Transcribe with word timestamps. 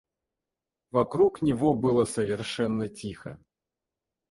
Вокруг 0.89 1.43
него 1.43 1.75
было 1.75 2.05
совершенно 2.05 2.89
тихо. 2.89 3.39